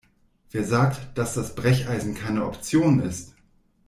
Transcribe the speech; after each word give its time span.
Wer 0.49 0.63
sagt, 0.63 1.15
dass 1.15 1.35
das 1.35 1.53
Brecheisen 1.53 2.15
keine 2.15 2.45
Option 2.47 3.01
ist? 3.01 3.35